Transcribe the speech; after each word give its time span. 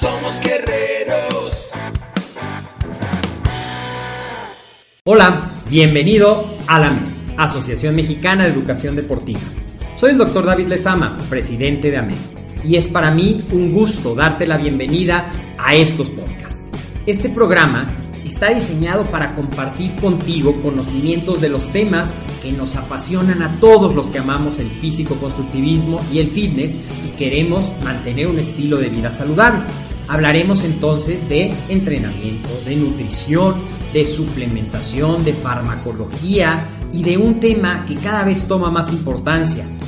somos 0.00 0.40
guerreros. 0.40 1.72
Hola, 5.04 5.50
bienvenido 5.68 6.56
a 6.66 6.78
la 6.78 6.98
Asociación 7.36 7.96
Mexicana 7.96 8.44
de 8.44 8.52
Educación 8.52 8.96
Deportiva. 8.96 9.40
Soy 9.96 10.12
el 10.12 10.16
doctor 10.18 10.46
David 10.46 10.68
Lezama, 10.68 11.18
presidente 11.28 11.90
de 11.90 11.98
AMED, 11.98 12.16
y 12.64 12.76
es 12.76 12.88
para 12.88 13.10
mí 13.10 13.46
un 13.52 13.74
gusto 13.74 14.14
darte 14.14 14.46
la 14.46 14.56
bienvenida 14.56 15.30
a 15.58 15.74
estos 15.74 16.08
podcasts. 16.08 16.62
Este 17.04 17.28
programa 17.28 17.99
está 18.30 18.54
diseñado 18.54 19.04
para 19.04 19.34
compartir 19.34 19.92
contigo 19.96 20.54
conocimientos 20.62 21.40
de 21.40 21.48
los 21.48 21.66
temas 21.72 22.12
que 22.40 22.52
nos 22.52 22.76
apasionan 22.76 23.42
a 23.42 23.56
todos 23.56 23.94
los 23.94 24.08
que 24.08 24.20
amamos 24.20 24.60
el 24.60 24.70
físico-constructivismo 24.70 26.00
y 26.12 26.20
el 26.20 26.28
fitness 26.28 26.76
y 27.04 27.08
queremos 27.16 27.72
mantener 27.82 28.28
un 28.28 28.38
estilo 28.38 28.78
de 28.78 28.88
vida 28.88 29.10
saludable. 29.10 29.64
Hablaremos 30.06 30.62
entonces 30.62 31.28
de 31.28 31.52
entrenamiento, 31.68 32.48
de 32.64 32.76
nutrición, 32.76 33.56
de 33.92 34.06
suplementación, 34.06 35.24
de 35.24 35.32
farmacología 35.32 36.68
y 36.92 37.02
de 37.02 37.18
un 37.18 37.40
tema 37.40 37.84
que 37.84 37.96
cada 37.96 38.22
vez 38.22 38.46
toma 38.46 38.70
más 38.70 38.92
importancia, 38.92 39.64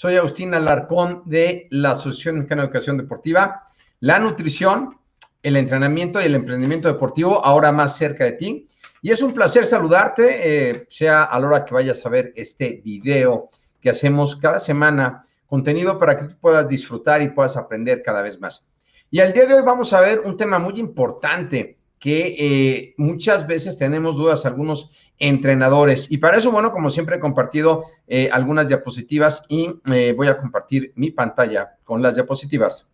Soy 0.00 0.14
Agustín 0.14 0.54
Alarcón 0.54 1.22
de 1.24 1.66
la 1.70 1.90
Asociación 1.90 2.36
Mexicana 2.36 2.62
de 2.62 2.66
Educación 2.66 2.98
Deportiva. 2.98 3.64
La 3.98 4.20
nutrición, 4.20 4.96
el 5.42 5.56
entrenamiento 5.56 6.20
y 6.20 6.26
el 6.26 6.36
emprendimiento 6.36 6.86
deportivo 6.86 7.44
ahora 7.44 7.72
más 7.72 7.96
cerca 7.96 8.22
de 8.22 8.32
ti. 8.34 8.68
Y 9.02 9.10
es 9.10 9.22
un 9.22 9.34
placer 9.34 9.66
saludarte, 9.66 10.70
eh, 10.70 10.86
sea 10.88 11.24
a 11.24 11.40
la 11.40 11.48
hora 11.48 11.64
que 11.64 11.74
vayas 11.74 12.06
a 12.06 12.10
ver 12.10 12.32
este 12.36 12.80
video 12.84 13.50
que 13.80 13.90
hacemos 13.90 14.36
cada 14.36 14.60
semana, 14.60 15.24
contenido 15.46 15.98
para 15.98 16.16
que 16.16 16.26
tú 16.26 16.36
puedas 16.40 16.68
disfrutar 16.68 17.20
y 17.20 17.30
puedas 17.30 17.56
aprender 17.56 18.00
cada 18.04 18.22
vez 18.22 18.38
más. 18.38 18.68
Y 19.10 19.18
al 19.18 19.32
día 19.32 19.46
de 19.46 19.54
hoy 19.54 19.62
vamos 19.62 19.92
a 19.92 20.00
ver 20.00 20.20
un 20.20 20.36
tema 20.36 20.60
muy 20.60 20.78
importante 20.78 21.76
que 21.98 22.36
eh, 22.38 22.94
muchas 22.96 23.46
veces 23.46 23.76
tenemos 23.76 24.16
dudas 24.16 24.46
algunos 24.46 24.92
entrenadores. 25.18 26.10
Y 26.10 26.18
para 26.18 26.38
eso, 26.38 26.50
bueno, 26.50 26.72
como 26.72 26.90
siempre 26.90 27.16
he 27.16 27.20
compartido 27.20 27.84
eh, 28.06 28.28
algunas 28.32 28.68
diapositivas 28.68 29.44
y 29.48 29.74
eh, 29.92 30.14
voy 30.16 30.28
a 30.28 30.38
compartir 30.38 30.92
mi 30.94 31.10
pantalla 31.10 31.76
con 31.84 32.02
las 32.02 32.14
diapositivas. 32.14 32.86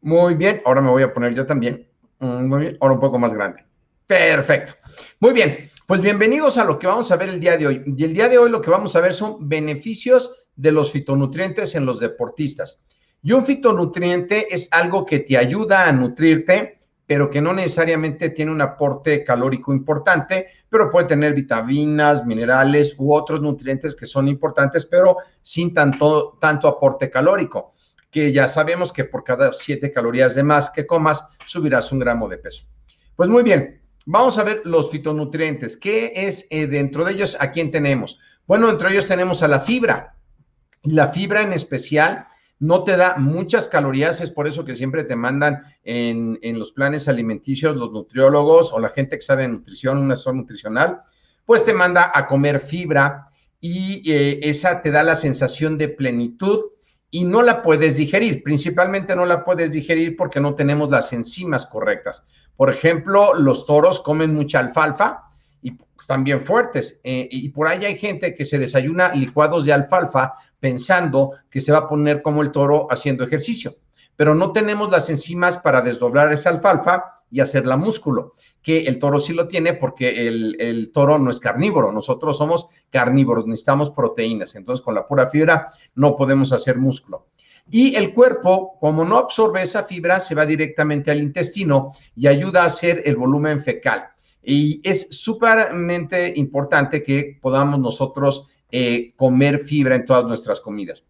Muy 0.00 0.34
bien, 0.34 0.60
ahora 0.64 0.80
me 0.80 0.90
voy 0.90 1.02
a 1.02 1.14
poner 1.14 1.34
yo 1.34 1.46
también. 1.46 1.88
Muy 2.18 2.60
bien, 2.60 2.78
ahora 2.80 2.94
un 2.94 3.00
poco 3.00 3.18
más 3.18 3.34
grande. 3.34 3.64
Perfecto. 4.06 4.74
Muy 5.20 5.32
bien, 5.32 5.70
pues 5.86 6.00
bienvenidos 6.00 6.58
a 6.58 6.64
lo 6.64 6.78
que 6.78 6.86
vamos 6.86 7.10
a 7.10 7.16
ver 7.16 7.28
el 7.28 7.40
día 7.40 7.56
de 7.56 7.66
hoy. 7.66 7.82
Y 7.86 8.04
el 8.04 8.14
día 8.14 8.28
de 8.28 8.38
hoy 8.38 8.50
lo 8.50 8.60
que 8.60 8.70
vamos 8.70 8.96
a 8.96 9.00
ver 9.00 9.12
son 9.14 9.48
beneficios 9.48 10.44
de 10.56 10.72
los 10.72 10.92
fitonutrientes 10.92 11.74
en 11.74 11.86
los 11.86 12.00
deportistas. 12.00 12.78
Y 13.22 13.32
un 13.32 13.44
fitonutriente 13.44 14.54
es 14.54 14.68
algo 14.70 15.06
que 15.06 15.20
te 15.20 15.38
ayuda 15.38 15.88
a 15.88 15.92
nutrirte 15.92 16.78
pero 17.06 17.30
que 17.30 17.40
no 17.40 17.52
necesariamente 17.52 18.30
tiene 18.30 18.50
un 18.50 18.62
aporte 18.62 19.24
calórico 19.24 19.72
importante, 19.72 20.48
pero 20.68 20.90
puede 20.90 21.06
tener 21.06 21.34
vitaminas, 21.34 22.24
minerales 22.24 22.94
u 22.98 23.12
otros 23.12 23.40
nutrientes 23.40 23.94
que 23.94 24.06
son 24.06 24.28
importantes, 24.28 24.86
pero 24.86 25.18
sin 25.42 25.74
tanto, 25.74 26.38
tanto 26.40 26.66
aporte 26.66 27.10
calórico, 27.10 27.72
que 28.10 28.32
ya 28.32 28.48
sabemos 28.48 28.92
que 28.92 29.04
por 29.04 29.24
cada 29.24 29.52
7 29.52 29.92
calorías 29.92 30.34
de 30.34 30.42
más 30.42 30.70
que 30.70 30.86
comas, 30.86 31.24
subirás 31.46 31.92
un 31.92 31.98
gramo 31.98 32.28
de 32.28 32.38
peso. 32.38 32.64
Pues 33.16 33.28
muy 33.28 33.42
bien, 33.42 33.82
vamos 34.06 34.38
a 34.38 34.44
ver 34.44 34.62
los 34.64 34.90
fitonutrientes. 34.90 35.76
¿Qué 35.76 36.12
es 36.14 36.46
eh, 36.50 36.66
dentro 36.66 37.04
de 37.04 37.12
ellos? 37.12 37.36
¿A 37.40 37.50
quién 37.50 37.70
tenemos? 37.70 38.18
Bueno, 38.46 38.68
dentro 38.68 38.88
de 38.88 38.94
ellos 38.94 39.08
tenemos 39.08 39.42
a 39.42 39.48
la 39.48 39.60
fibra. 39.60 40.16
La 40.82 41.08
fibra 41.08 41.42
en 41.42 41.52
especial 41.52 42.26
no 42.64 42.82
te 42.82 42.96
da 42.96 43.16
muchas 43.18 43.68
calorías, 43.68 44.22
es 44.22 44.30
por 44.30 44.48
eso 44.48 44.64
que 44.64 44.74
siempre 44.74 45.04
te 45.04 45.16
mandan 45.16 45.64
en, 45.82 46.38
los 46.58 46.72
planes 46.72 47.08
alimenticios 47.08 47.76
los 47.76 47.92
nutriólogos 47.92 48.72
o 48.72 48.78
la 48.78 48.88
gente 48.88 49.16
que 49.16 49.22
sabe 49.22 49.42
de 49.42 49.48
nutrición, 49.48 49.98
una 49.98 50.16
zona 50.16 50.40
nutricional, 50.40 51.02
pues 51.44 51.62
te 51.64 51.74
manda 51.74 52.10
a 52.14 52.26
comer 52.26 52.60
fibra 52.60 53.28
y 53.60 54.10
eh, 54.10 54.40
esa 54.42 54.80
te 54.80 54.90
da 54.90 55.02
la 55.02 55.14
sensación 55.14 55.76
de 55.76 55.88
plenitud 55.88 56.60
y 57.10 57.24
no 57.24 57.42
la 57.42 57.62
puedes 57.62 57.98
digerir. 57.98 58.42
Principalmente 58.42 59.14
no 59.14 59.26
la 59.26 59.44
puedes 59.44 59.70
digerir 59.70 60.16
porque 60.16 60.40
no 60.40 60.54
tenemos 60.54 60.90
las 60.90 61.12
enzimas 61.12 61.66
correctas. 61.66 62.22
Por 62.56 62.72
ejemplo, 62.72 63.34
los 63.34 63.66
toros 63.66 64.00
comen 64.00 64.34
mucha 64.34 64.58
alfalfa 64.60 65.24
y 65.60 65.76
están 65.98 66.24
bien 66.24 66.40
fuertes. 66.40 66.98
Eh, 67.04 67.28
y 67.30 67.50
por 67.50 67.68
ahí 67.68 67.84
hay 67.84 67.98
gente 67.98 68.34
que 68.34 68.46
se 68.46 68.58
desayuna 68.58 69.14
licuados 69.14 69.66
de 69.66 69.74
alfalfa 69.74 70.34
pensando 70.64 71.32
que 71.50 71.60
se 71.60 71.72
va 71.72 71.78
a 71.80 71.88
poner 71.90 72.22
como 72.22 72.40
el 72.40 72.50
toro 72.50 72.86
haciendo 72.90 73.22
ejercicio, 73.22 73.76
pero 74.16 74.34
no 74.34 74.50
tenemos 74.52 74.90
las 74.90 75.10
enzimas 75.10 75.58
para 75.58 75.82
desdoblar 75.82 76.32
esa 76.32 76.48
alfalfa 76.48 77.20
y 77.30 77.40
hacerla 77.40 77.76
músculo, 77.76 78.32
que 78.62 78.86
el 78.86 78.98
toro 78.98 79.20
sí 79.20 79.34
lo 79.34 79.46
tiene 79.46 79.74
porque 79.74 80.26
el, 80.26 80.90
toro 80.90 81.18
no 81.18 81.30
es 81.30 81.38
carnívoro, 81.38 81.92
nosotros 81.92 82.38
somos 82.38 82.70
carnívoros, 82.88 83.46
necesitamos 83.46 83.90
proteínas, 83.90 84.54
entonces 84.54 84.82
con 84.82 84.94
la 84.94 85.06
pura 85.06 85.28
fibra 85.28 85.68
no 85.96 86.16
podemos 86.16 86.50
hacer 86.54 86.78
músculo. 86.78 87.26
Y 87.70 87.94
el 87.96 88.14
cuerpo, 88.14 88.78
como 88.80 89.04
no 89.04 89.18
absorbe 89.18 89.60
esa 89.60 89.84
fibra, 89.84 90.18
se 90.18 90.34
va 90.34 90.46
directamente 90.46 91.10
al 91.10 91.20
intestino 91.20 91.92
y 92.16 92.26
ayuda 92.26 92.62
a 92.62 92.68
hacer 92.68 93.02
el 93.04 93.16
volumen 93.16 93.60
fecal. 93.60 94.04
Y 94.42 94.80
es 94.82 95.08
súpermente 95.10 96.32
importante 96.36 97.02
que 97.02 97.38
podamos 97.42 97.78
nosotros 97.80 98.46
eh, 98.76 99.14
comer 99.14 99.60
fibra 99.60 99.94
en 99.94 100.04
todas 100.04 100.24
nuestras 100.24 100.60
comidas. 100.60 101.04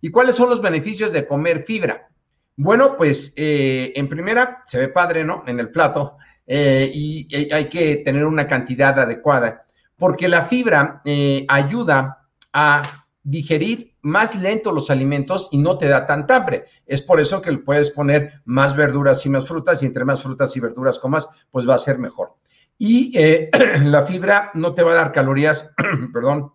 ¿Y 0.00 0.08
cuáles 0.08 0.36
son 0.36 0.50
los 0.50 0.62
beneficios 0.62 1.12
de 1.12 1.26
comer 1.26 1.64
fibra? 1.64 2.08
Bueno, 2.56 2.96
pues 2.96 3.32
eh, 3.34 3.92
en 3.96 4.08
primera 4.08 4.62
se 4.64 4.78
ve 4.78 4.86
padre, 4.86 5.24
¿no? 5.24 5.42
En 5.48 5.58
el 5.58 5.70
plato 5.70 6.16
eh, 6.46 6.88
y 6.94 7.26
hay 7.52 7.64
que 7.64 7.96
tener 8.04 8.24
una 8.24 8.46
cantidad 8.46 8.96
adecuada 9.00 9.64
porque 9.96 10.28
la 10.28 10.44
fibra 10.44 11.02
ayuda 11.48 12.28
a 12.52 12.82
digerir 13.24 13.96
más 14.02 14.36
lento 14.36 14.70
los 14.70 14.88
alimentos 14.88 15.48
y 15.50 15.58
no 15.58 15.76
te 15.76 15.88
da 15.88 16.06
tanta 16.06 16.36
hambre. 16.36 16.66
Es 16.86 17.02
por 17.02 17.18
eso 17.18 17.42
que 17.42 17.52
puedes 17.58 17.90
poner 17.90 18.42
más 18.44 18.76
verduras 18.76 19.26
y 19.26 19.28
más 19.28 19.48
frutas 19.48 19.82
y 19.82 19.86
entre 19.86 20.04
más 20.04 20.22
frutas 20.22 20.56
y 20.56 20.60
verduras 20.60 21.00
comas, 21.00 21.28
pues 21.50 21.68
va 21.68 21.74
a 21.74 21.78
ser 21.78 21.98
mejor. 21.98 22.36
Y 22.78 23.12
la 23.82 24.06
fibra 24.06 24.52
no 24.54 24.72
te 24.72 24.84
va 24.84 24.92
a 24.92 25.02
dar 25.02 25.10
calorías, 25.10 25.68
perdón, 26.12 26.52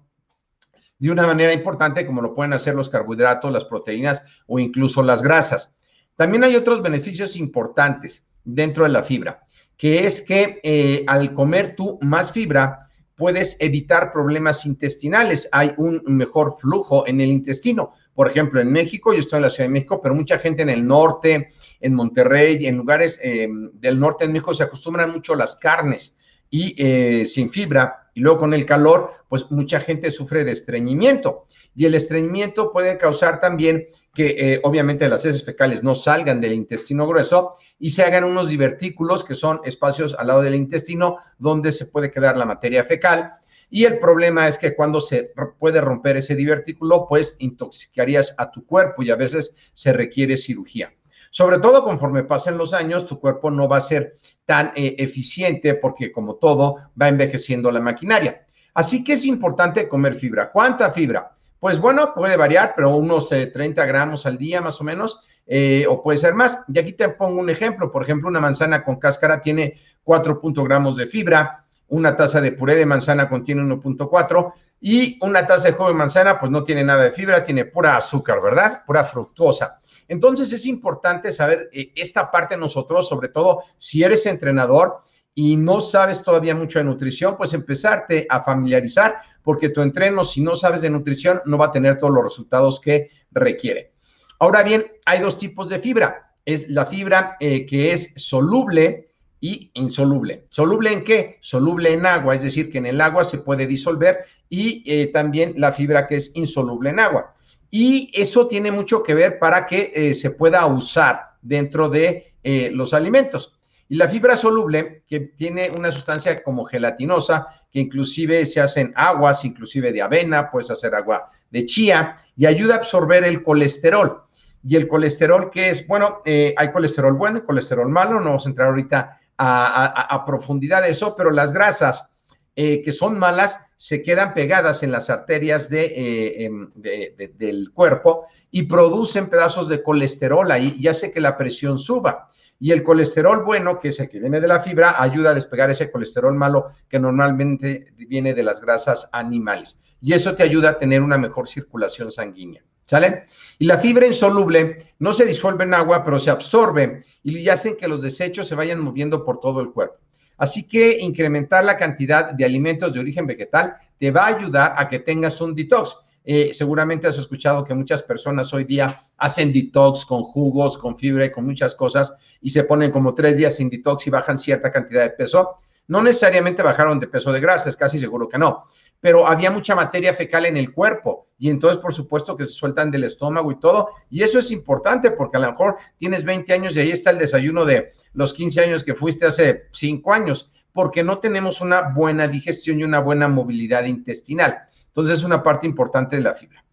de 1.03 1.11
una 1.11 1.27
manera 1.27 1.51
importante 1.51 2.05
como 2.05 2.21
lo 2.21 2.33
pueden 2.33 2.53
hacer 2.53 2.75
los 2.75 2.89
carbohidratos, 2.89 3.51
las 3.51 3.65
proteínas 3.65 4.21
o 4.47 4.57
incluso 4.57 5.03
las 5.03 5.21
grasas. 5.21 5.73
También 6.15 6.45
hay 6.45 6.55
otros 6.55 6.81
beneficios 6.81 7.35
importantes 7.35 8.25
dentro 8.45 8.85
de 8.85 8.91
la 8.91 9.03
fibra, 9.03 9.44
que 9.75 10.07
es 10.07 10.21
que 10.21 10.61
eh, 10.63 11.03
al 11.05 11.33
comer 11.33 11.75
tú 11.75 12.00
más 12.01 12.31
fibra, 12.31 12.88
puedes 13.15 13.57
evitar 13.59 14.13
problemas 14.13 14.65
intestinales. 14.65 15.50
Hay 15.51 15.73
un 15.75 16.01
mejor 16.05 16.55
flujo 16.57 17.05
en 17.05 17.19
el 17.19 17.31
intestino. 17.31 17.89
Por 18.13 18.29
ejemplo, 18.29 18.61
en 18.61 18.71
México, 18.71 19.11
yo 19.11 19.19
estoy 19.19 19.38
en 19.38 19.44
la 19.44 19.50
Ciudad 19.50 19.67
de 19.67 19.73
México, 19.73 20.00
pero 20.01 20.15
mucha 20.15 20.39
gente 20.39 20.61
en 20.61 20.69
el 20.69 20.88
norte, 20.88 21.50
en 21.81 21.95
Monterrey, 21.95 22.65
en 22.65 22.77
lugares 22.77 23.19
eh, 23.21 23.50
del 23.73 24.00
norte 24.00 24.25
de 24.25 24.31
México 24.31 24.53
se 24.53 24.63
acostumbran 24.63 25.11
mucho 25.11 25.33
a 25.33 25.38
las 25.38 25.57
carnes 25.57 26.15
y 26.53 26.75
eh, 26.77 27.25
sin 27.25 27.50
fibra 27.50 28.11
y 28.13 28.19
luego 28.19 28.38
con 28.38 28.53
el 28.53 28.63
calor, 28.67 29.09
pues 29.27 29.50
mucha 29.50 29.79
gente 29.79 30.11
sufre 30.11 30.44
de 30.44 30.51
estreñimiento. 30.51 31.47
Y 31.75 31.85
el 31.85 31.95
estreñimiento 31.95 32.71
puede 32.71 33.00
causar 33.00 33.39
también 33.39 33.88
que 34.13 34.35
eh, 34.38 34.59
obviamente 34.61 35.09
las 35.09 35.25
heces 35.25 35.44
fecales 35.44 35.81
no 35.81 35.95
salgan 35.95 36.41
del 36.41 36.53
intestino 36.53 37.07
grueso 37.07 37.53
y 37.79 37.89
se 37.89 38.03
hagan 38.03 38.23
unos 38.23 38.50
divertículos 38.50 39.23
que 39.23 39.33
son 39.33 39.61
espacios 39.65 40.15
al 40.19 40.27
lado 40.27 40.44
del 40.44 40.53
intestino 40.53 41.17
donde 41.39 41.73
se 41.73 41.88
puede 41.88 42.11
quedar 42.11 42.38
la 42.38 42.45
materia 42.45 42.83
fecal 42.83 43.33
Y 43.71 43.85
el 43.85 43.97
problema 43.97 44.47
es 44.47 44.59
que 44.59 44.75
cuando 44.75 45.01
se 45.01 45.31
puede 45.57 45.81
romper 45.81 46.17
ese 46.17 46.35
divertículo, 46.35 47.07
pues 47.09 47.35
intoxicarías 47.39 48.35
a 48.38 48.51
tu 48.51 48.63
cuerpo 48.63 49.01
y 49.01 49.09
a 49.09 49.15
veces 49.15 49.55
se 49.73 49.91
requiere 49.91 50.38
cirugía. 50.38 50.94
Sobre 51.33 51.57
todo 51.57 51.83
conforme 51.83 52.21
pasen 52.21 52.59
los 52.59 52.75
años, 52.75 53.07
tu 53.07 53.19
cuerpo 53.19 53.50
no 53.50 53.68
va 53.68 53.77
a 53.77 53.81
ser 53.81 54.13
tan 54.45 54.71
eh, 54.75 54.97
eficiente 55.00 55.74
porque 55.74 56.12
como 56.12 56.35
todo 56.35 56.91
va 57.01 57.07
envejeciendo 57.07 57.71
la 57.71 57.80
maquinaria. 57.80 58.45
Así 58.75 59.03
que 59.03 59.13
es 59.13 59.25
importante 59.25 59.88
comer 59.88 60.13
fibra. 60.13 60.51
¿Cuánta 60.51 60.91
fibra? 60.91 61.31
Pues 61.59 61.80
bueno, 61.80 62.13
puede 62.13 62.38
variar, 62.38 62.74
pero 62.75 62.95
unos 62.95 63.30
30 63.30 63.83
eh, 63.83 63.88
gramos 63.88 64.27
al 64.27 64.38
día 64.38 64.62
más 64.62 64.80
o 64.80 64.83
menos, 64.83 65.21
eh, 65.47 65.88
o 65.89 66.03
puede 66.03 66.19
ser 66.19 66.35
más. 66.35 66.59
Y 66.68 66.77
aquí 66.77 66.94
te 66.94 67.09
pongo 67.09 67.39
un 67.39 67.50
ejemplo. 67.50 67.91
Por 67.91 68.03
ejemplo, 68.03 68.29
una 68.29 68.39
manzana 68.39 68.83
con 68.83 68.97
cáscara 68.97 69.41
tiene 69.41 69.79
4 70.03 70.39
gramos 70.57 70.97
de 70.97 71.07
fibra, 71.07 71.63
una 71.88 72.15
taza 72.15 72.41
de 72.41 72.51
puré 72.51 72.75
de 72.75 72.86
manzana 72.86 73.27
contiene 73.27 73.63
1.4 73.63 74.53
y 74.81 75.18
una 75.19 75.47
taza 75.47 75.69
de 75.69 75.74
jugo 75.74 75.88
de 75.88 75.95
manzana 75.95 76.39
pues 76.39 76.51
no 76.51 76.63
tiene 76.63 76.83
nada 76.83 77.06
de 77.06 77.12
fibra, 77.12 77.44
tiene 77.44 77.65
pura 77.65 77.97
azúcar, 77.97 78.39
¿verdad? 78.39 78.83
Pura 78.86 79.03
fructuosa. 79.03 79.79
Entonces 80.07 80.51
es 80.53 80.65
importante 80.65 81.31
saber 81.31 81.69
eh, 81.73 81.91
esta 81.95 82.31
parte 82.31 82.57
nosotros, 82.57 83.07
sobre 83.07 83.29
todo 83.29 83.63
si 83.77 84.03
eres 84.03 84.25
entrenador 84.25 84.97
y 85.35 85.55
no 85.55 85.79
sabes 85.79 86.21
todavía 86.21 86.55
mucho 86.55 86.79
de 86.79 86.85
nutrición, 86.85 87.38
pues 87.38 87.53
empezarte 87.53 88.27
a 88.29 88.41
familiarizar, 88.41 89.15
porque 89.41 89.69
tu 89.69 89.81
entreno, 89.81 90.23
si 90.23 90.41
no 90.41 90.55
sabes 90.55 90.81
de 90.81 90.89
nutrición, 90.89 91.41
no 91.45 91.57
va 91.57 91.67
a 91.67 91.71
tener 91.71 91.97
todos 91.97 92.13
los 92.13 92.23
resultados 92.23 92.79
que 92.79 93.09
requiere. 93.31 93.94
Ahora 94.39 94.61
bien, 94.63 94.85
hay 95.05 95.19
dos 95.19 95.38
tipos 95.38 95.69
de 95.69 95.79
fibra. 95.79 96.35
Es 96.45 96.69
la 96.69 96.85
fibra 96.85 97.38
eh, 97.39 97.65
que 97.65 97.94
es 97.94 98.11
soluble 98.15 99.13
y 99.39 99.71
insoluble. 99.73 100.45
¿Soluble 100.50 100.94
en 100.94 101.03
qué? 101.03 101.38
Soluble 101.41 101.94
en 101.94 102.05
agua, 102.05 102.35
es 102.35 102.44
decir, 102.44 102.71
que 102.71 102.77
en 102.77 102.85
el 102.85 103.01
agua 103.01 103.23
se 103.23 103.39
puede 103.39 103.67
disolver 103.67 104.25
y 104.50 104.83
eh, 104.85 105.07
también 105.07 105.53
la 105.57 105.71
fibra 105.73 106.07
que 106.07 106.15
es 106.15 106.31
insoluble 106.33 106.91
en 106.91 107.00
agua. 107.00 107.33
Y 107.75 108.11
eso 108.13 108.45
tiene 108.45 108.71
mucho 108.71 109.01
que 109.01 109.15
ver 109.15 109.39
para 109.39 109.65
que 109.65 109.91
eh, 109.95 110.13
se 110.13 110.29
pueda 110.29 110.63
usar 110.67 111.31
dentro 111.41 111.89
de 111.89 112.35
eh, 112.43 112.69
los 112.71 112.93
alimentos. 112.93 113.59
Y 113.89 113.95
la 113.95 114.07
fibra 114.07 114.37
soluble, 114.37 115.01
que 115.07 115.21
tiene 115.21 115.71
una 115.71 115.91
sustancia 115.91 116.43
como 116.43 116.65
gelatinosa, 116.65 117.47
que 117.71 117.79
inclusive 117.79 118.45
se 118.45 118.61
hacen 118.61 118.93
aguas, 118.95 119.43
inclusive 119.43 119.91
de 119.91 120.03
avena, 120.03 120.51
puedes 120.51 120.69
hacer 120.69 120.93
agua 120.93 121.31
de 121.49 121.65
chía, 121.65 122.17
y 122.37 122.45
ayuda 122.45 122.75
a 122.75 122.77
absorber 122.77 123.23
el 123.23 123.41
colesterol. 123.41 124.21
Y 124.63 124.75
el 124.75 124.87
colesterol 124.87 125.49
que 125.49 125.71
es, 125.71 125.87
bueno, 125.87 126.21
eh, 126.25 126.53
hay 126.55 126.71
colesterol 126.71 127.13
bueno 127.13 127.39
y 127.39 127.41
colesterol 127.41 127.89
malo, 127.89 128.19
no 128.19 128.25
vamos 128.25 128.45
a 128.45 128.49
entrar 128.49 128.67
ahorita 128.67 129.17
a, 129.39 130.23
profundidad 130.27 130.83
de 130.83 130.91
eso, 130.91 131.15
pero 131.15 131.31
las 131.31 131.51
grasas 131.51 132.07
que 132.55 132.91
son 132.91 133.17
malas 133.17 133.59
se 133.83 134.01
quedan 134.01 134.33
pegadas 134.33 134.81
en 134.81 134.94
las 134.94 135.09
arterias 135.09 135.68
eh, 135.69 136.45
em, 136.45 136.71
de, 136.74 137.33
del 137.35 137.69
cuerpo 137.74 138.27
y 138.50 138.63
producen 138.63 139.30
pedazos 139.30 139.68
de 139.68 139.83
colesterol 139.83 140.50
ahí 140.51 140.77
y 140.80 140.88
hace 140.88 141.12
que 141.12 141.19
la 141.19 141.35
presión 141.38 141.77
suba. 141.77 142.30
Y 142.57 142.71
el 142.71 142.81
colesterol 142.81 143.44
bueno, 143.44 143.81
que 143.81 143.89
es 143.89 144.00
el 144.00 144.07
que 144.07 144.21
viene 144.21 144.39
de 144.39 144.47
la 144.47 144.62
fibra, 144.62 145.03
ayuda 145.03 145.31
a 145.31 145.33
despegar 145.33 145.69
ese 145.69 145.91
colesterol 145.91 146.33
malo 146.33 146.68
que 146.88 146.97
normalmente 146.97 147.94
viene 148.07 148.33
de 148.33 148.44
las 148.44 148.62
grasas 148.62 149.09
animales. 149.12 149.77
Y 150.00 150.13
eso 150.13 150.33
te 150.33 150.44
ayuda 150.44 150.69
a 150.69 150.79
tener 150.79 151.01
una 151.01 151.18
mejor 151.18 151.50
circulación 151.50 152.09
sanguínea. 152.09 152.63
¿Sale? 152.86 153.25
Y 153.59 153.65
la 153.65 153.79
fibra 153.79 154.07
insoluble 154.07 154.94
no 155.00 155.12
se 155.12 155.25
disuelve 155.25 155.65
en 155.65 155.74
agua, 155.74 156.06
pero 156.06 156.19
se 156.19 156.29
absorbe 156.29 157.03
y 157.21 157.50
hacen 157.50 157.75
que 157.75 157.89
los 157.89 158.01
desechos 158.01 158.47
se 158.47 158.56
vayan 158.56 158.79
moviendo 158.79 159.25
por 159.25 159.41
todo 159.41 159.59
el 159.59 159.71
cuerpo. 159.71 160.02
Así 160.43 160.67
que 160.67 160.97
incrementar 160.99 161.63
la 161.63 161.77
cantidad 161.77 162.33
de 162.33 162.43
alimentos 162.43 162.91
de 162.91 162.99
origen 162.99 163.25
vegetal 163.25 163.77
te 163.97 164.11
va 164.11 164.25
a 164.25 164.35
ayudar 164.35 164.75
a 164.75 164.89
que 164.89 164.99
tengas 164.99 165.39
un 165.39 165.55
detox. 165.55 165.95
Eh, 166.25 166.51
seguramente 166.53 167.07
has 167.07 167.17
escuchado 167.17 167.63
que 167.63 167.73
muchas 167.73 168.03
personas 168.03 168.53
hoy 168.53 168.65
día 168.65 169.03
hacen 169.15 169.53
detox 169.53 170.03
con 170.05 170.21
jugos, 170.23 170.77
con 170.77 170.97
fibra 170.97 171.23
y 171.23 171.31
con 171.31 171.45
muchas 171.45 171.73
cosas 171.75 172.11
y 172.41 172.49
se 172.49 172.65
ponen 172.65 172.91
como 172.91 173.13
tres 173.13 173.37
días 173.37 173.55
sin 173.55 173.69
detox 173.69 174.05
y 174.07 174.09
bajan 174.09 174.37
cierta 174.37 174.69
cantidad 174.69 175.03
de 175.03 175.11
peso. 175.11 175.59
No 175.87 176.03
necesariamente 176.03 176.61
bajaron 176.61 176.99
de 176.99 177.07
peso 177.07 177.31
de 177.31 177.39
grasa, 177.39 177.69
es 177.69 177.77
casi 177.77 177.97
seguro 177.97 178.27
que 178.27 178.37
no, 178.37 178.65
pero 179.03 179.27
había 179.27 179.51
mucha 179.51 179.75
materia 179.75 180.13
fecal 180.13 180.45
en 180.45 180.55
el 180.55 180.71
cuerpo 180.71 181.27
y 181.38 181.50
entonces 181.50 181.77
por 181.77 181.94
supuesto 181.94 182.38
que 182.38 182.45
se 182.45 182.53
sueltan 182.53 182.89
del 182.89 183.03
estómago 183.03 183.51
y 183.51 183.59
todo. 183.59 183.89
Y 184.09 184.23
eso 184.23 184.39
es 184.39 184.50
importante 184.50 185.11
porque 185.11 185.35
a 185.35 185.41
lo 185.41 185.51
mejor 185.51 185.75
tienes 185.97 186.23
20 186.23 186.53
años 186.53 186.73
y 186.73 186.79
ahí 186.79 186.91
está 186.91 187.09
el 187.09 187.17
desayuno 187.17 187.65
de 187.65 187.89
los 188.13 188.33
15 188.33 188.61
años 188.61 188.81
que 188.81 188.95
fuiste 188.95 189.25
hace 189.25 189.63
5 189.73 190.13
años, 190.13 190.53
porque 190.71 191.03
no 191.03 191.19
tenemos 191.19 191.59
una 191.59 191.81
buena 191.89 192.29
digestión 192.29 192.79
y 192.79 192.85
una 192.85 193.00
buena 193.00 193.27
movilidad 193.27 193.83
intestinal. 193.83 194.59
Entonces 194.88 195.19
es 195.19 195.25
una 195.25 195.44
parte 195.44 195.67
importante 195.67 196.15
de 196.15 196.21
la 196.21 196.35
fibra. 196.35 196.63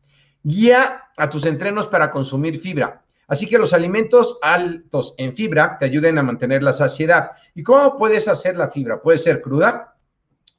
Guía 0.44 1.06
a 1.16 1.28
tus 1.28 1.44
entrenos 1.44 1.88
para 1.88 2.12
consumir 2.12 2.60
fibra. 2.60 3.02
Así 3.26 3.48
que 3.48 3.58
los 3.58 3.72
alimentos 3.72 4.38
altos 4.40 5.16
en 5.18 5.34
fibra 5.34 5.78
te 5.80 5.86
ayuden 5.86 6.16
a 6.16 6.22
mantener 6.22 6.62
la 6.62 6.74
saciedad. 6.74 7.32
¿Y 7.56 7.64
cómo 7.64 7.98
puedes 7.98 8.28
hacer 8.28 8.56
la 8.56 8.70
fibra? 8.70 9.02
Puede 9.02 9.18
ser 9.18 9.42
cruda 9.42 9.96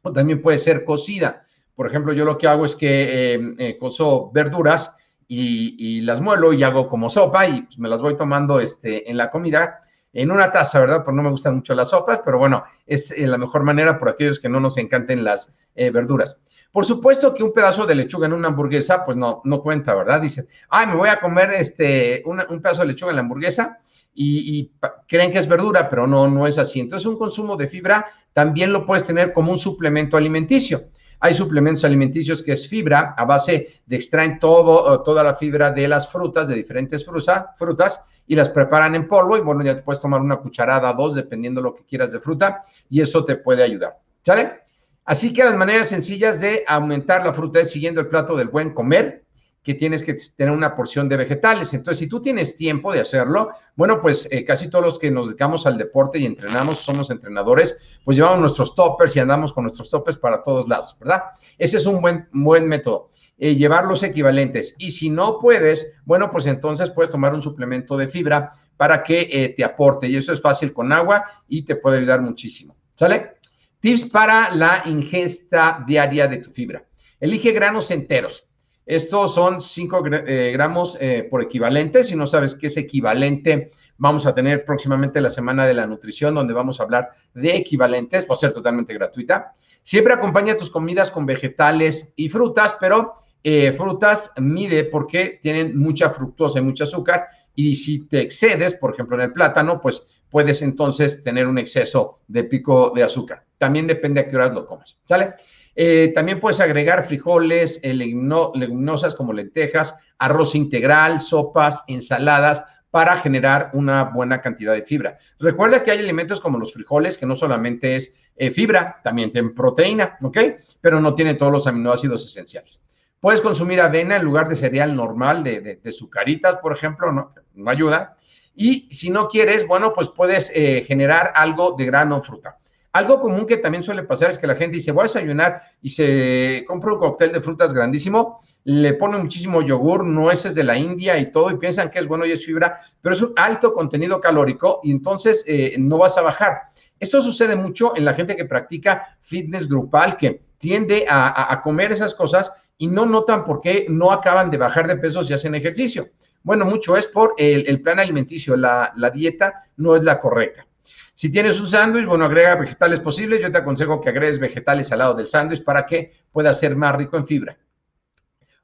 o 0.01 0.11
también 0.11 0.41
puede 0.41 0.59
ser 0.59 0.83
cocida. 0.83 1.45
Por 1.81 1.87
ejemplo, 1.87 2.13
yo 2.13 2.25
lo 2.25 2.37
que 2.37 2.47
hago 2.47 2.63
es 2.63 2.75
que 2.75 3.33
eh, 3.33 3.55
eh 3.57 3.77
coso 3.79 4.29
verduras 4.31 4.95
y, 5.27 6.01
las 6.01 6.21
muelo 6.21 6.53
y 6.53 6.61
hago 6.61 6.87
como 6.87 7.09
sopa 7.09 7.47
y 7.47 7.63
pues, 7.63 7.79
me 7.79 7.89
las 7.89 7.99
voy 7.99 8.15
tomando 8.15 8.59
este, 8.59 9.09
en 9.09 9.17
la 9.17 9.31
comida 9.31 9.79
en 10.13 10.29
una 10.29 10.51
taza, 10.51 10.79
¿verdad? 10.79 11.03
Porque 11.03 11.15
no 11.15 11.23
me 11.23 11.31
gustan 11.31 11.55
mucho 11.55 11.73
las 11.73 11.89
sopas, 11.89 12.21
pero 12.23 12.37
bueno, 12.37 12.63
es 12.85 13.09
eh, 13.09 13.25
la 13.25 13.39
mejor 13.39 13.63
manera 13.63 13.97
por 13.97 14.09
aquellos 14.09 14.39
que 14.39 14.47
no 14.47 14.59
nos 14.59 14.77
encanten 14.77 15.23
las 15.23 15.51
eh, 15.73 15.89
verduras. 15.89 16.37
Por 16.71 16.85
supuesto 16.85 17.33
que 17.33 17.41
un 17.41 17.51
pedazo 17.51 17.87
de 17.87 17.95
lechuga 17.95 18.27
en 18.27 18.33
una 18.33 18.49
hamburguesa, 18.49 19.03
pues 19.03 19.17
no, 19.17 19.41
no 19.43 19.63
cuenta, 19.63 19.95
¿verdad? 19.95 20.21
Dices, 20.21 20.47
ay, 20.69 20.85
me 20.85 20.93
voy 20.93 21.09
a 21.09 21.19
comer 21.19 21.51
este, 21.53 22.21
un 22.27 22.61
pedazo 22.61 22.81
de 22.81 22.89
lechuga 22.89 23.09
en 23.09 23.15
la 23.15 23.21
hamburguesa 23.23 23.79
y, 24.13 24.59
y, 24.59 24.71
creen 25.07 25.31
que 25.31 25.39
es 25.39 25.47
verdura, 25.47 25.89
pero 25.89 26.05
no, 26.05 26.27
no 26.27 26.45
es 26.45 26.59
así. 26.59 26.79
Entonces, 26.79 27.07
un 27.07 27.17
consumo 27.17 27.57
de 27.57 27.67
fibra 27.67 28.05
también 28.33 28.71
lo 28.71 28.85
puedes 28.85 29.03
tener 29.03 29.33
como 29.33 29.51
un 29.51 29.57
suplemento 29.57 30.15
alimenticio. 30.15 30.91
Hay 31.21 31.35
suplementos 31.35 31.85
alimenticios 31.85 32.41
que 32.41 32.53
es 32.53 32.67
fibra, 32.67 33.13
a 33.15 33.25
base 33.25 33.81
de 33.85 33.95
extraen 33.95 34.39
todo, 34.39 34.93
eh, 34.93 34.99
toda 35.05 35.23
la 35.23 35.35
fibra 35.35 35.71
de 35.71 35.87
las 35.87 36.11
frutas, 36.11 36.47
de 36.47 36.55
diferentes 36.55 37.05
frutas, 37.05 38.01
y 38.27 38.35
las 38.35 38.49
preparan 38.49 38.95
en 38.95 39.07
polvo. 39.07 39.37
Y 39.37 39.41
bueno, 39.41 39.63
ya 39.63 39.75
te 39.75 39.83
puedes 39.83 40.01
tomar 40.01 40.19
una 40.19 40.37
cucharada, 40.37 40.91
dos, 40.93 41.13
dependiendo 41.13 41.61
lo 41.61 41.75
que 41.75 41.85
quieras 41.85 42.11
de 42.11 42.19
fruta, 42.19 42.63
y 42.89 43.01
eso 43.01 43.23
te 43.23 43.35
puede 43.35 43.63
ayudar. 43.63 43.99
¿Sale? 44.23 44.61
Así 45.05 45.31
que 45.31 45.43
las 45.43 45.55
maneras 45.55 45.89
sencillas 45.89 46.41
de 46.41 46.63
aumentar 46.67 47.25
la 47.25 47.33
fruta 47.33 47.59
es 47.59 47.71
siguiendo 47.71 48.01
el 48.01 48.07
plato 48.07 48.35
del 48.35 48.49
buen 48.49 48.73
comer, 48.73 49.23
que 49.63 49.75
tienes 49.75 50.01
que 50.03 50.17
tener 50.35 50.53
una 50.53 50.75
porción 50.75 51.07
de 51.07 51.17
vegetales. 51.17 51.73
Entonces, 51.73 51.99
si 51.99 52.07
tú 52.07 52.21
tienes 52.21 52.55
tiempo 52.55 52.91
de 52.91 53.01
hacerlo, 53.01 53.51
bueno, 53.75 54.01
pues 54.01 54.27
eh, 54.31 54.43
casi 54.43 54.69
todos 54.69 54.83
los 54.83 54.99
que 54.99 55.11
nos 55.11 55.27
dedicamos 55.27 55.65
al 55.67 55.77
deporte 55.77 56.19
y 56.19 56.25
entrenamos, 56.25 56.79
somos 56.79 57.09
entrenadores, 57.09 57.77
pues 58.03 58.17
llevamos 58.17 58.39
nuestros 58.39 58.73
toppers 58.73 59.15
y 59.15 59.19
andamos 59.19 59.53
con 59.53 59.63
nuestros 59.63 59.89
toppers 59.89 60.17
para 60.17 60.43
todos 60.43 60.67
lados, 60.67 60.97
¿verdad? 60.99 61.23
Ese 61.57 61.77
es 61.77 61.85
un 61.85 62.01
buen, 62.01 62.27
buen 62.31 62.67
método. 62.67 63.09
Eh, 63.37 63.55
llevar 63.55 63.85
los 63.85 64.03
equivalentes. 64.03 64.75
Y 64.77 64.91
si 64.91 65.09
no 65.09 65.39
puedes, 65.39 65.93
bueno, 66.05 66.29
pues 66.31 66.45
entonces 66.45 66.91
puedes 66.91 67.11
tomar 67.11 67.33
un 67.33 67.41
suplemento 67.41 67.97
de 67.97 68.07
fibra 68.07 68.51
para 68.77 69.01
que 69.01 69.29
eh, 69.31 69.49
te 69.57 69.63
aporte. 69.63 70.07
Y 70.07 70.15
eso 70.15 70.31
es 70.31 70.41
fácil 70.41 70.71
con 70.73 70.91
agua 70.91 71.25
y 71.47 71.63
te 71.63 71.75
puede 71.75 71.97
ayudar 71.97 72.21
muchísimo. 72.21 72.75
¿Sale? 72.93 73.37
Tips 73.79 74.03
para 74.09 74.53
la 74.53 74.83
ingesta 74.85 75.83
diaria 75.87 76.27
de 76.27 76.37
tu 76.37 76.51
fibra. 76.51 76.85
Elige 77.19 77.51
granos 77.51 77.89
enteros. 77.89 78.47
Estos 78.85 79.33
son 79.33 79.61
5 79.61 80.03
eh, 80.25 80.51
gramos 80.53 80.97
eh, 80.99 81.27
por 81.29 81.41
equivalente. 81.41 82.03
Si 82.03 82.15
no 82.15 82.25
sabes 82.27 82.55
qué 82.55 82.67
es 82.67 82.77
equivalente, 82.77 83.69
vamos 83.97 84.25
a 84.25 84.33
tener 84.33 84.65
próximamente 84.65 85.21
la 85.21 85.29
semana 85.29 85.65
de 85.65 85.75
la 85.75 85.85
nutrición, 85.85 86.33
donde 86.33 86.53
vamos 86.53 86.79
a 86.79 86.83
hablar 86.83 87.11
de 87.33 87.55
equivalentes, 87.55 88.25
va 88.29 88.33
a 88.33 88.37
ser 88.37 88.51
totalmente 88.51 88.93
gratuita. 88.93 89.53
Siempre 89.83 90.13
acompaña 90.13 90.57
tus 90.57 90.69
comidas 90.69 91.11
con 91.11 91.25
vegetales 91.25 92.11
y 92.15 92.29
frutas, 92.29 92.75
pero 92.79 93.13
eh, 93.43 93.71
frutas 93.71 94.31
mide 94.37 94.85
porque 94.85 95.39
tienen 95.41 95.77
mucha 95.77 96.09
fructosa 96.09 96.59
y 96.59 96.63
mucho 96.63 96.83
azúcar. 96.83 97.27
Y 97.55 97.75
si 97.75 98.07
te 98.07 98.21
excedes, 98.21 98.75
por 98.75 98.93
ejemplo, 98.93 99.15
en 99.17 99.23
el 99.23 99.33
plátano, 99.33 99.81
pues 99.81 100.07
puedes 100.29 100.61
entonces 100.61 101.23
tener 101.23 101.47
un 101.47 101.57
exceso 101.57 102.21
de 102.27 102.45
pico 102.45 102.91
de 102.95 103.03
azúcar. 103.03 103.45
También 103.57 103.85
depende 103.85 104.21
a 104.21 104.27
qué 104.27 104.35
horas 104.35 104.53
lo 104.53 104.65
comas. 104.65 104.99
¿Sale? 105.05 105.35
Eh, 105.75 106.11
también 106.13 106.39
puedes 106.39 106.59
agregar 106.59 107.07
frijoles, 107.07 107.79
eh, 107.83 107.93
leguminosas 107.93 109.15
como 109.15 109.33
lentejas, 109.33 109.95
arroz 110.17 110.55
integral, 110.55 111.21
sopas, 111.21 111.81
ensaladas 111.87 112.63
para 112.89 113.17
generar 113.17 113.69
una 113.73 114.03
buena 114.03 114.41
cantidad 114.41 114.73
de 114.73 114.81
fibra. 114.81 115.17
Recuerda 115.39 115.83
que 115.83 115.91
hay 115.91 115.99
alimentos 115.99 116.41
como 116.41 116.59
los 116.59 116.73
frijoles 116.73 117.17
que 117.17 117.25
no 117.25 117.35
solamente 117.37 117.95
es 117.95 118.11
eh, 118.35 118.51
fibra, 118.51 118.99
también 119.03 119.31
tienen 119.31 119.55
proteína, 119.55 120.17
¿ok? 120.21 120.37
Pero 120.81 120.99
no 120.99 121.15
tiene 121.15 121.35
todos 121.35 121.53
los 121.53 121.67
aminoácidos 121.67 122.25
esenciales. 122.25 122.81
Puedes 123.19 123.39
consumir 123.39 123.79
avena 123.79 124.17
en 124.17 124.25
lugar 124.25 124.49
de 124.49 124.55
cereal 124.55 124.95
normal, 124.95 125.43
de, 125.43 125.61
de, 125.61 125.75
de 125.77 125.91
sucaritas, 125.91 126.57
por 126.57 126.73
ejemplo, 126.73 127.11
¿no? 127.11 127.33
No 127.53 127.69
ayuda. 127.69 128.17
Y 128.55 128.89
si 128.91 129.09
no 129.09 129.29
quieres, 129.29 129.65
bueno, 129.67 129.93
pues 129.93 130.09
puedes 130.09 130.49
generar 130.49 131.31
algo 131.35 131.75
de 131.77 131.85
grano 131.85 132.17
o 132.17 132.21
fruta. 132.21 132.57
Algo 132.93 133.21
común 133.21 133.45
que 133.45 133.57
también 133.57 133.83
suele 133.83 134.03
pasar 134.03 134.31
es 134.31 134.37
que 134.37 134.47
la 134.47 134.55
gente 134.55 134.77
dice, 134.77 134.91
voy 134.91 135.01
a 135.01 135.03
desayunar 135.03 135.63
y 135.81 135.89
se 135.89 136.65
compra 136.67 136.93
un 136.93 136.99
cóctel 136.99 137.31
de 137.31 137.39
frutas 137.39 137.73
grandísimo, 137.73 138.41
le 138.65 138.93
pone 138.93 139.17
muchísimo 139.17 139.61
yogur, 139.61 140.03
nueces 140.03 140.55
de 140.55 140.65
la 140.65 140.77
India 140.77 141.17
y 141.17 141.31
todo, 141.31 141.49
y 141.51 141.57
piensan 141.57 141.89
que 141.89 141.99
es 141.99 142.07
bueno 142.07 142.25
y 142.25 142.31
es 142.31 142.45
fibra, 142.45 142.81
pero 143.01 143.15
es 143.15 143.21
un 143.21 143.33
alto 143.37 143.73
contenido 143.73 144.19
calórico 144.19 144.81
y 144.83 144.91
entonces 144.91 145.43
eh, 145.47 145.75
no 145.79 145.99
vas 145.99 146.17
a 146.17 146.21
bajar. 146.21 146.63
Esto 146.99 147.21
sucede 147.21 147.55
mucho 147.55 147.95
en 147.95 148.03
la 148.03 148.13
gente 148.13 148.35
que 148.35 148.45
practica 148.45 149.17
fitness 149.21 149.69
grupal, 149.69 150.17
que 150.17 150.41
tiende 150.57 151.05
a, 151.09 151.59
comer 151.63 151.93
esas 151.93 152.13
cosas 152.13 152.51
y 152.77 152.87
no 152.87 153.05
notan 153.05 153.45
por 153.45 153.61
qué 153.61 153.87
no 153.89 154.11
acaban 154.11 154.51
de 154.51 154.57
bajar 154.57 154.87
de 154.87 154.97
peso 154.97 155.23
si 155.23 155.33
hacen 155.33 155.55
ejercicio. 155.55 156.09
Bueno, 156.43 156.65
mucho 156.65 156.97
es 156.97 157.07
por 157.07 157.33
el, 157.37 157.81
plan 157.81 157.99
alimenticio, 157.99 158.55
la 158.55 159.11
dieta 159.13 159.63
no 159.77 159.95
es 159.95 160.03
la 160.03 160.19
correcta. 160.19 160.67
Si 161.13 161.31
tienes 161.31 161.59
un 161.59 161.67
sándwich, 161.67 162.05
bueno, 162.05 162.25
agrega 162.25 162.55
vegetales 162.55 162.99
posibles. 162.99 163.41
Yo 163.41 163.51
te 163.51 163.59
aconsejo 163.59 164.01
que 164.01 164.09
agregues 164.09 164.39
vegetales 164.39 164.91
al 164.91 164.99
lado 164.99 165.13
del 165.13 165.27
sándwich 165.27 165.63
para 165.63 165.85
que 165.85 166.13
pueda 166.31 166.53
ser 166.53 166.75
más 166.75 166.95
rico 166.95 167.17
en 167.17 167.27
fibra. 167.27 167.57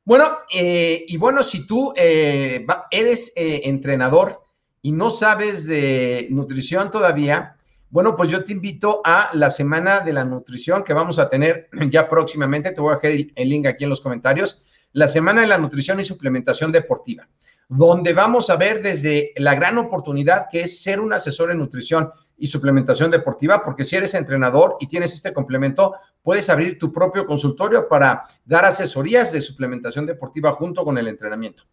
Bueno, 0.04 0.38
eh, 0.54 1.04
y 1.08 1.18
bueno, 1.18 1.44
si 1.44 1.68
tú 1.68 1.94
eh, 1.96 2.66
eres 2.92 3.34
eh, 3.36 3.62
entrenador 3.66 4.42
y 4.82 4.94
no 4.94 5.10
sabes 5.10 5.66
de 5.66 6.28
nutrición 6.32 6.92
todavía, 6.92 7.58
bueno, 7.90 8.16
pues 8.16 8.30
yo 8.30 8.44
te 8.44 8.54
invito 8.54 9.02
a 9.04 9.30
la 9.34 9.50
semana 9.50 10.00
de 10.00 10.14
la 10.14 10.24
nutrición 10.24 10.84
que 10.84 10.94
vamos 10.94 11.20
a 11.20 11.30
tener 11.30 11.70
ya 11.92 12.10
próximamente. 12.10 12.72
Te 12.72 12.82
voy 12.82 12.94
a 12.94 12.96
dejar 12.96 13.32
el 13.36 13.50
link 13.50 13.66
aquí 13.66 13.84
en 13.84 13.90
los 13.90 14.02
comentarios. 14.02 14.62
La 14.94 15.08
semana 15.08 15.42
de 15.42 15.48
la 15.48 15.58
nutrición 15.58 16.00
y 16.00 16.06
suplementación 16.06 16.72
deportiva, 16.72 17.28
donde 17.70 18.14
vamos 18.14 18.50
a 18.50 18.56
ver 18.56 18.82
desde 18.82 19.34
la 19.36 19.56
gran 19.56 19.78
oportunidad 19.78 20.48
que 20.50 20.62
es 20.62 20.82
ser 20.82 21.00
un 21.00 21.14
asesor 21.14 21.52
en 21.52 21.60
nutrición 21.60 22.12
y 22.38 22.48
suplementación 22.48 23.12
deportiva, 23.12 23.64
porque 23.64 23.84
si 23.84 23.96
eres 23.96 24.14
entrenador 24.14 24.78
y 24.80 24.88
tienes 24.88 25.14
este 25.14 25.34
complemento, 25.34 25.96
puedes 26.22 26.50
abrir 26.50 26.78
tu 26.78 26.94
propio 26.94 27.26
consultorio 27.26 27.88
para 27.88 28.24
dar 28.46 28.66
asesorías 28.66 29.32
de 29.32 29.42
suplementación 29.42 30.06
deportiva 30.06 30.52
junto 30.54 30.86
con 30.86 30.98
el 30.98 31.08
entrenamiento. 31.08 31.64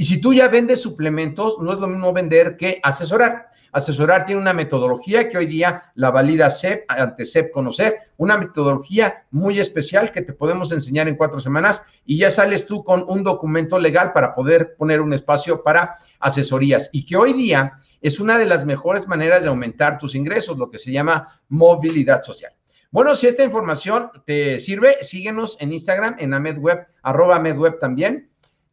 Y 0.00 0.06
si 0.06 0.18
tú 0.18 0.32
ya 0.32 0.48
vendes 0.48 0.80
suplementos, 0.80 1.58
no 1.60 1.74
es 1.74 1.78
lo 1.78 1.86
mismo 1.86 2.10
vender 2.14 2.56
que 2.56 2.80
asesorar. 2.82 3.50
Asesorar 3.70 4.24
tiene 4.24 4.40
una 4.40 4.54
metodología 4.54 5.28
que 5.28 5.36
hoy 5.36 5.44
día 5.44 5.92
la 5.94 6.10
valida 6.10 6.50
CEP, 6.50 6.86
ante 6.88 7.26
CEP 7.26 7.52
Conocer, 7.52 7.96
una 8.16 8.38
metodología 8.38 9.26
muy 9.30 9.58
especial 9.60 10.10
que 10.10 10.22
te 10.22 10.32
podemos 10.32 10.72
enseñar 10.72 11.06
en 11.06 11.16
cuatro 11.16 11.38
semanas 11.38 11.82
y 12.06 12.16
ya 12.16 12.30
sales 12.30 12.64
tú 12.64 12.82
con 12.82 13.04
un 13.08 13.22
documento 13.22 13.78
legal 13.78 14.14
para 14.14 14.34
poder 14.34 14.74
poner 14.74 15.02
un 15.02 15.12
espacio 15.12 15.62
para 15.62 15.96
asesorías 16.18 16.88
y 16.94 17.04
que 17.04 17.18
hoy 17.18 17.34
día 17.34 17.74
es 18.00 18.20
una 18.20 18.38
de 18.38 18.46
las 18.46 18.64
mejores 18.64 19.06
maneras 19.06 19.42
de 19.42 19.50
aumentar 19.50 19.98
tus 19.98 20.14
ingresos, 20.14 20.56
lo 20.56 20.70
que 20.70 20.78
se 20.78 20.92
llama 20.92 21.42
movilidad 21.50 22.22
social. 22.22 22.54
Bueno, 22.90 23.14
si 23.14 23.26
esta 23.26 23.44
información 23.44 24.10
te 24.24 24.60
sirve, 24.60 24.96
síguenos 25.02 25.58
en 25.60 25.74
Instagram, 25.74 26.16
en 26.18 26.32
AmedWeb, 26.32 26.86
arroba 27.02 27.36
AmedWeb 27.36 27.78
también. 27.78 28.29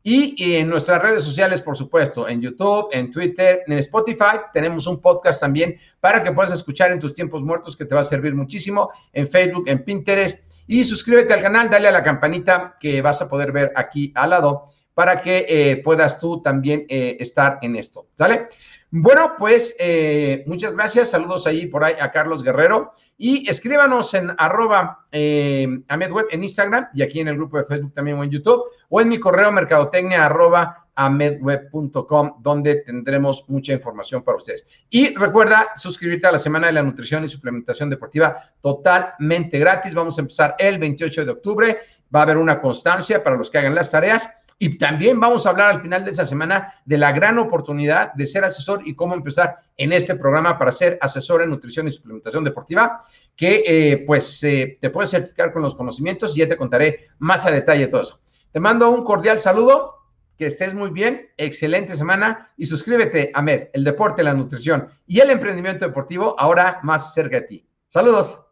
Y, 0.09 0.55
en 0.55 0.69
nuestras 0.69 1.01
redes 1.01 1.21
sociales, 1.21 1.59
por 1.59 1.75
supuesto, 1.75 2.29
en 2.29 2.39
YouTube, 2.39 2.87
en 2.93 3.11
Twitter, 3.11 3.63
en 3.67 3.77
Spotify, 3.79 4.39
tenemos 4.53 4.87
un 4.87 5.01
podcast 5.01 5.41
también 5.41 5.77
para 5.99 6.23
que 6.23 6.31
puedas 6.31 6.53
escuchar 6.53 6.93
en 6.93 6.99
tus 7.01 7.13
tiempos 7.13 7.41
muertos 7.41 7.75
que 7.75 7.83
te 7.83 7.93
va 7.93 7.99
a 7.99 8.05
servir 8.05 8.33
muchísimo, 8.33 8.89
en 9.11 9.27
Facebook, 9.27 9.65
en 9.67 9.83
Pinterest. 9.83 10.39
Y 10.65 10.85
suscríbete 10.85 11.33
al 11.33 11.41
canal, 11.41 11.69
dale 11.69 11.89
a 11.89 11.91
la 11.91 12.05
campanita 12.05 12.77
que 12.79 13.01
vas 13.01 13.21
a 13.21 13.27
poder 13.27 13.51
ver 13.51 13.73
aquí 13.75 14.13
al 14.15 14.29
lado 14.29 14.67
para 14.93 15.19
que 15.19 15.45
eh, 15.49 15.81
puedas 15.83 16.17
tú 16.19 16.41
también 16.41 16.85
eh, 16.87 17.17
estar 17.19 17.59
en 17.61 17.75
esto. 17.75 18.07
¿Sale? 18.17 18.47
Bueno, 18.89 19.33
pues 19.37 19.75
eh, 19.79 20.43
muchas 20.47 20.73
gracias. 20.73 21.09
Saludos 21.09 21.45
ahí 21.45 21.67
por 21.67 21.83
ahí 21.83 21.95
a 21.99 22.11
Carlos 22.11 22.41
Guerrero. 22.41 22.91
Y 23.17 23.49
escríbanos 23.49 24.13
en 24.13 24.31
arroba 24.37 25.07
eh, 25.11 25.67
AmedWeb 25.87 26.27
en 26.31 26.43
Instagram 26.43 26.87
y 26.93 27.01
aquí 27.01 27.19
en 27.19 27.27
el 27.27 27.35
grupo 27.35 27.57
de 27.57 27.65
Facebook 27.65 27.93
también 27.93 28.17
o 28.17 28.23
en 28.23 28.29
YouTube 28.29 28.63
o 28.89 29.01
en 29.01 29.09
mi 29.09 29.19
correo 29.19 29.51
mercadotecnia 29.51 30.25
arroba 30.25 30.85
amedweb.com 30.95 32.41
donde 32.41 32.75
tendremos 32.83 33.43
mucha 33.49 33.73
información 33.73 34.23
para 34.23 34.37
ustedes. 34.37 34.65
Y 34.89 35.13
recuerda 35.15 35.69
suscribirte 35.75 36.27
a 36.27 36.31
la 36.31 36.39
Semana 36.39 36.67
de 36.67 36.73
la 36.73 36.83
Nutrición 36.83 37.25
y 37.25 37.29
Suplementación 37.29 37.89
Deportiva 37.89 38.37
totalmente 38.61 39.59
gratis. 39.59 39.93
Vamos 39.93 40.17
a 40.17 40.21
empezar 40.21 40.55
el 40.59 40.79
28 40.79 41.25
de 41.25 41.31
octubre. 41.31 41.77
Va 42.15 42.21
a 42.21 42.23
haber 42.23 42.37
una 42.37 42.61
constancia 42.61 43.23
para 43.23 43.35
los 43.35 43.51
que 43.51 43.57
hagan 43.57 43.75
las 43.75 43.91
tareas 43.91 44.29
y 44.59 44.77
también 44.77 45.19
vamos 45.19 45.45
a 45.45 45.51
hablar 45.51 45.75
al 45.75 45.81
final 45.81 46.03
de 46.03 46.11
esa 46.11 46.25
semana 46.25 46.73
de 46.85 46.97
la 46.97 47.11
gran 47.11 47.37
oportunidad 47.37 48.13
de 48.13 48.25
ser 48.25 48.43
asesor 48.43 48.81
y 48.85 48.95
cómo 48.95 49.13
empezar 49.13 49.57
en 49.77 49.93
este 49.93 50.15
programa 50.15 50.57
para 50.57 50.71
ser 50.71 50.97
asesor 51.01 51.43
en 51.43 51.51
nutrición 51.51 51.87
y 51.87 51.91
suplementación 51.91 52.43
deportiva, 52.43 53.05
que 53.35 53.63
eh, 53.67 54.03
pues 54.07 54.43
eh, 54.43 54.79
te 54.81 54.89
puedes 54.89 55.11
certificar 55.11 55.53
con 55.53 55.61
los 55.61 55.75
conocimientos 55.75 56.35
y 56.35 56.39
ya 56.39 56.49
te 56.49 56.57
contaré 56.57 57.07
más 57.19 57.45
a 57.45 57.51
detalle 57.51 57.87
todo 57.87 58.01
eso. 58.01 58.19
Te 58.51 58.59
mando 58.59 58.89
un 58.89 59.03
cordial 59.03 59.39
saludo, 59.39 59.93
que 60.37 60.47
estés 60.47 60.73
muy 60.73 60.89
bien, 60.89 61.29
excelente 61.37 61.95
semana 61.95 62.51
y 62.57 62.65
suscríbete 62.65 63.31
a 63.33 63.41
MED, 63.41 63.69
el 63.73 63.83
deporte, 63.83 64.23
la 64.23 64.33
nutrición 64.33 64.87
y 65.05 65.19
el 65.19 65.29
emprendimiento 65.29 65.85
deportivo 65.85 66.35
ahora 66.37 66.79
más 66.83 67.13
cerca 67.13 67.41
de 67.41 67.47
ti. 67.47 67.67
Saludos. 67.89 68.46